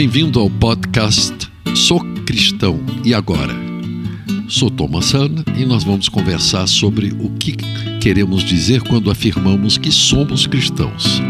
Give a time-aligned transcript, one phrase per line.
[0.00, 1.34] Bem-vindo ao podcast
[1.74, 3.52] Sou Cristão e Agora.
[4.48, 7.56] Sou Thomas Hahn e nós vamos conversar sobre o que
[8.00, 11.20] queremos dizer quando afirmamos que somos cristãos.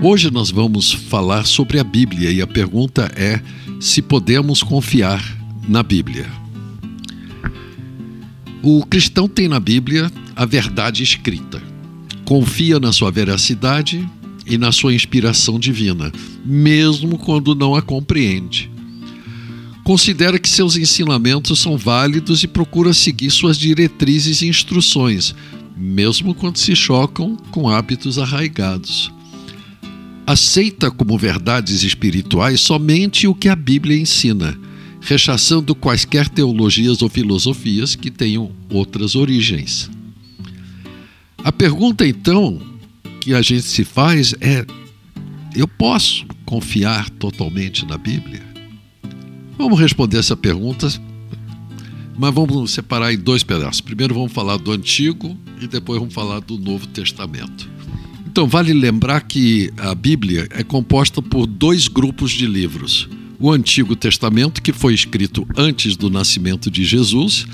[0.00, 3.40] Hoje nós vamos falar sobre a Bíblia e a pergunta é
[3.80, 5.20] se podemos confiar
[5.68, 6.41] na Bíblia.
[8.62, 11.62] O cristão tem na Bíblia a verdade escrita.
[12.24, 14.08] Confia na sua veracidade
[14.46, 16.12] e na sua inspiração divina,
[16.44, 18.70] mesmo quando não a compreende.
[19.84, 25.34] Considera que seus ensinamentos são válidos e procura seguir suas diretrizes e instruções,
[25.76, 29.12] mesmo quando se chocam com hábitos arraigados
[30.26, 34.56] aceita como verdades espirituais somente o que a Bíblia ensina,
[35.02, 39.90] rechaçando quaisquer teologias ou filosofias que tenham outras origens.
[41.44, 42.60] A pergunta então
[43.20, 44.64] que a gente se faz é:
[45.54, 48.42] eu posso confiar totalmente na Bíblia?
[49.58, 50.88] Vamos responder essa pergunta,
[52.16, 53.80] mas vamos separar em dois pedaços.
[53.80, 57.70] Primeiro vamos falar do Antigo e depois vamos falar do Novo Testamento.
[58.26, 63.08] Então, vale lembrar que a Bíblia é composta por dois grupos de livros:
[63.42, 67.44] o Antigo Testamento, que foi escrito antes do nascimento de Jesus,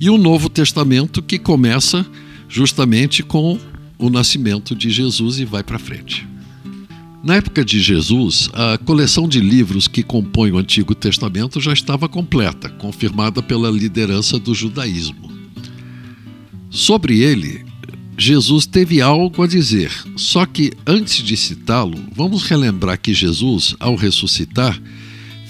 [0.00, 2.06] e o Novo Testamento, que começa
[2.48, 3.58] justamente com
[3.98, 6.26] o nascimento de Jesus e vai para frente.
[7.22, 12.08] Na época de Jesus, a coleção de livros que compõe o Antigo Testamento já estava
[12.08, 15.30] completa, confirmada pela liderança do judaísmo.
[16.70, 17.62] Sobre ele,
[18.16, 23.96] Jesus teve algo a dizer, só que antes de citá-lo, vamos relembrar que Jesus, ao
[23.96, 24.80] ressuscitar,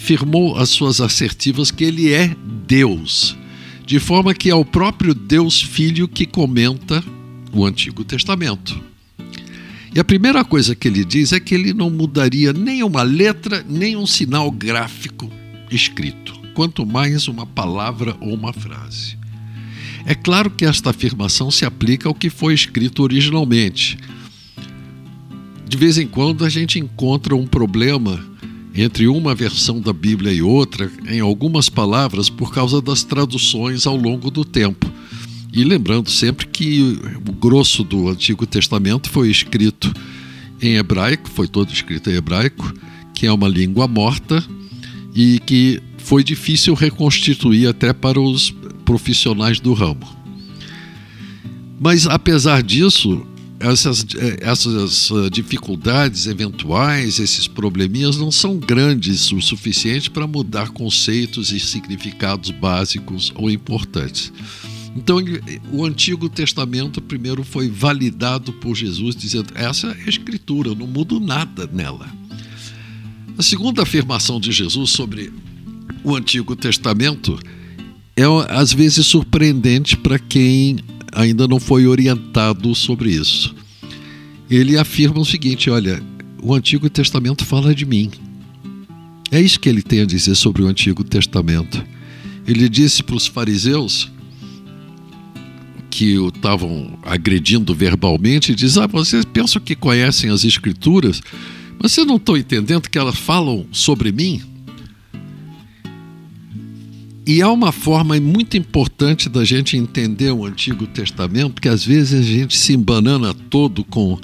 [0.06, 2.32] firmou as suas assertivas que ele é
[2.64, 3.36] Deus,
[3.84, 7.02] de forma que é o próprio Deus Filho que comenta
[7.52, 8.80] o Antigo Testamento.
[9.92, 13.66] E a primeira coisa que ele diz é que ele não mudaria nem uma letra,
[13.68, 15.28] nem um sinal gráfico
[15.72, 19.18] escrito, quanto mais uma palavra ou uma frase.
[20.04, 23.98] É claro que esta afirmação se aplica ao que foi escrito originalmente.
[25.68, 28.35] De vez em quando a gente encontra um problema
[28.76, 33.96] entre uma versão da Bíblia e outra em algumas palavras por causa das traduções ao
[33.96, 34.90] longo do tempo.
[35.52, 39.92] E lembrando sempre que o grosso do Antigo Testamento foi escrito
[40.60, 42.74] em hebraico, foi todo escrito em hebraico,
[43.14, 44.44] que é uma língua morta
[45.14, 48.54] e que foi difícil reconstituir até para os
[48.84, 50.06] profissionais do ramo.
[51.80, 53.26] Mas, apesar disso,
[53.58, 54.06] essas,
[54.40, 61.60] essas uh, dificuldades eventuais, esses probleminhas não são grandes o suficiente para mudar conceitos e
[61.60, 64.32] significados básicos ou importantes.
[64.96, 65.18] Então,
[65.70, 70.86] o Antigo Testamento primeiro foi validado por Jesus, dizendo: essa é a Escritura, eu não
[70.86, 72.08] mudo nada nela.
[73.36, 75.30] A segunda afirmação de Jesus sobre
[76.02, 77.38] o Antigo Testamento
[78.16, 80.78] é às vezes surpreendente para quem
[81.16, 83.54] ainda não foi orientado sobre isso.
[84.48, 86.00] Ele afirma o seguinte: olha,
[86.42, 88.10] o Antigo Testamento fala de mim.
[89.32, 91.82] É isso que ele tem a dizer sobre o Antigo Testamento.
[92.46, 94.08] Ele disse para os fariseus
[95.90, 101.20] que o estavam agredindo verbalmente, diz: Ah, vocês pensam que conhecem as Escrituras,
[101.80, 104.42] mas vocês não estão entendendo que elas falam sobre mim?
[107.26, 112.20] E há uma forma muito importante da gente entender o Antigo Testamento, porque às vezes
[112.20, 114.16] a gente se embanana todo com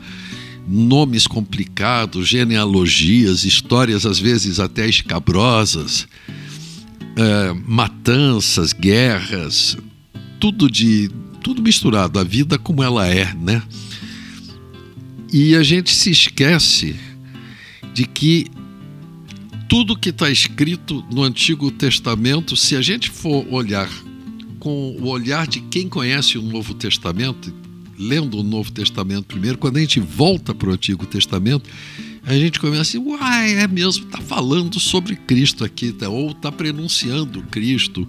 [0.68, 6.06] nomes complicados, genealogias, histórias às vezes até escabrosas,
[7.16, 9.76] é, matanças, guerras,
[10.38, 11.10] tudo de
[11.42, 13.60] tudo misturado, a vida como ela é, né?
[15.32, 16.94] E a gente se esquece
[17.92, 18.46] de que
[19.72, 23.88] tudo que está escrito no Antigo Testamento, se a gente for olhar
[24.58, 27.50] com o olhar de quem conhece o Novo Testamento,
[27.98, 31.70] lendo o Novo Testamento primeiro, quando a gente volta para o Antigo Testamento,
[32.22, 36.06] a gente começa assim, uai, é mesmo, está falando sobre Cristo aqui, tá?
[36.06, 38.06] ou está prenunciando Cristo,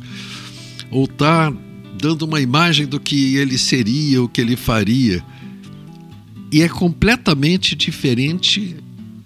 [0.92, 1.50] ou está
[1.98, 5.24] dando uma imagem do que ele seria, o que ele faria.
[6.52, 8.76] E é completamente diferente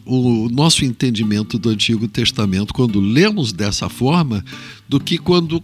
[0.08, 4.44] o nosso entendimento do Antigo Testamento quando lemos dessa forma
[4.88, 5.62] do que quando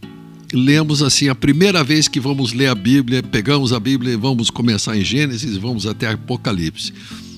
[0.51, 4.49] lemos assim a primeira vez que vamos ler a Bíblia, pegamos a Bíblia e vamos
[4.49, 6.93] começar em Gênesis vamos até Apocalipse.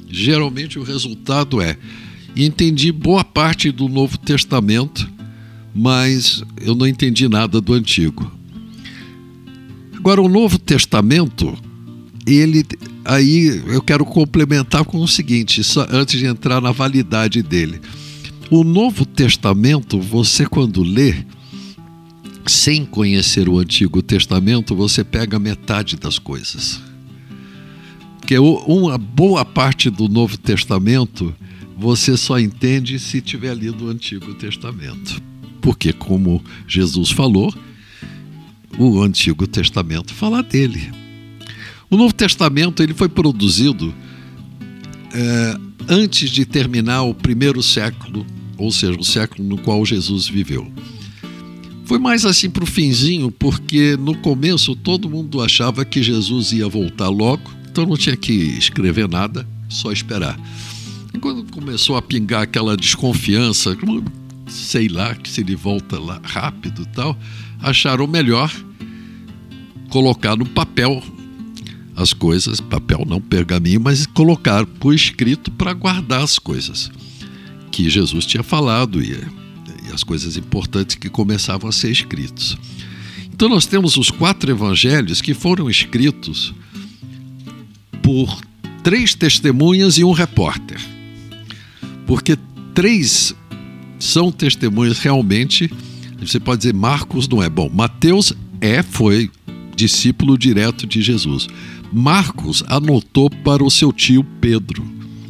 [0.10, 1.78] Geralmente o resultado é
[2.36, 5.08] entendi boa parte do Novo Testamento,
[5.74, 8.32] mas eu não entendi nada do Antigo.
[9.96, 11.58] Agora, o Novo Testamento,
[12.28, 12.66] ele.
[13.04, 17.80] Aí eu quero complementar com o seguinte, só antes de entrar na validade dele.
[18.50, 21.16] O Novo Testamento, você quando lê,
[22.46, 26.80] sem conhecer o Antigo Testamento, você pega metade das coisas.
[28.20, 31.36] Porque uma boa parte do Novo Testamento
[31.78, 35.22] você só entende se tiver lido o Antigo Testamento.
[35.62, 37.54] Porque, como Jesus falou,
[38.78, 41.05] o Antigo Testamento fala dele.
[41.96, 43.96] O Novo Testamento ele foi produzido
[45.14, 45.58] é,
[45.88, 48.26] antes de terminar o primeiro século,
[48.58, 50.70] ou seja, o século no qual Jesus viveu.
[51.86, 56.68] Foi mais assim para o finzinho, porque no começo todo mundo achava que Jesus ia
[56.68, 60.38] voltar logo, então não tinha que escrever nada, só esperar.
[61.14, 63.74] E quando começou a pingar aquela desconfiança,
[64.50, 67.18] sei lá, que se ele volta lá rápido e tal,
[67.62, 68.54] acharam melhor
[69.90, 71.02] colocar no papel
[71.96, 76.92] as coisas, papel não pergaminho, mas colocar por escrito para guardar as coisas
[77.72, 82.58] que Jesus tinha falado e, e as coisas importantes que começavam a ser escritos.
[83.34, 86.54] Então nós temos os quatro evangelhos que foram escritos
[88.02, 88.40] por
[88.84, 90.80] três testemunhas e um repórter.
[92.06, 92.38] Porque
[92.74, 93.36] três
[94.00, 95.72] são testemunhas realmente.
[96.20, 97.70] Você pode dizer Marcos não é bom.
[97.70, 98.32] Mateus
[98.62, 99.30] é, foi
[99.76, 101.48] discípulo direto de Jesus.
[101.98, 104.84] Marcos anotou para o seu tio Pedro.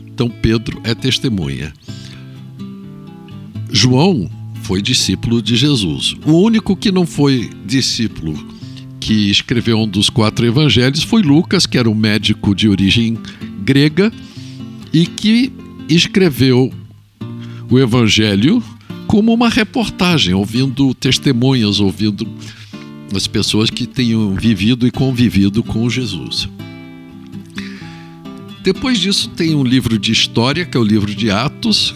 [0.08, 1.72] Então Pedro é testemunha.
[3.70, 4.28] João
[4.64, 6.16] foi discípulo de Jesus.
[6.26, 8.34] O único que não foi discípulo
[9.00, 13.16] que escreveu um dos quatro evangelhos foi Lucas, que era um médico de origem
[13.64, 14.12] grega
[14.92, 15.54] e que
[15.88, 16.74] escreveu
[17.70, 18.64] o evangelho
[19.06, 22.28] como uma reportagem, ouvindo testemunhas, ouvindo
[23.14, 26.48] as pessoas que tenham vivido e convivido com Jesus.
[28.64, 31.94] Depois disso, tem um livro de história, que é o livro de Atos,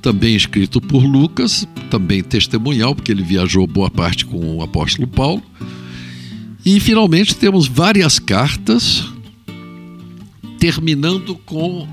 [0.00, 5.42] também escrito por Lucas, também testemunhal, porque ele viajou boa parte com o apóstolo Paulo.
[6.64, 9.04] E finalmente temos várias cartas,
[10.58, 11.86] terminando com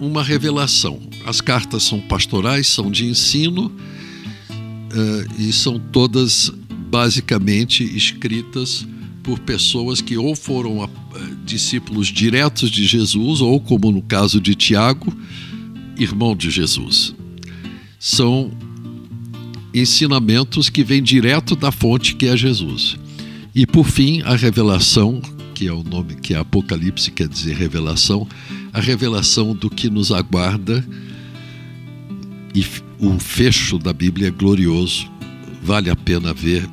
[0.00, 0.98] uma revelação.
[1.26, 3.66] As cartas são pastorais, são de ensino
[4.50, 6.50] uh, e são todas
[6.92, 8.86] basicamente escritas
[9.22, 10.90] por pessoas que ou foram
[11.42, 15.10] discípulos diretos de Jesus, ou, como no caso de Tiago,
[15.96, 17.14] irmão de Jesus.
[17.98, 18.52] São
[19.72, 22.98] ensinamentos que vêm direto da fonte que é Jesus.
[23.54, 25.22] E por fim, a revelação,
[25.54, 28.28] que é o nome que é Apocalipse quer dizer revelação,
[28.70, 30.86] a revelação do que nos aguarda.
[32.54, 32.66] E
[32.98, 35.10] o fecho da Bíblia é glorioso,
[35.62, 36.68] vale a pena ver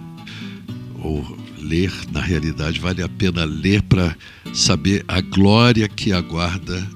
[1.01, 4.15] ou ler, na realidade, vale a pena ler para
[4.53, 6.87] saber a glória que aguarda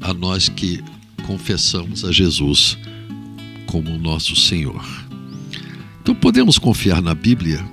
[0.00, 0.82] a nós que
[1.26, 2.78] confessamos a Jesus
[3.66, 4.84] como nosso Senhor.
[6.02, 7.64] Então podemos confiar na Bíblia?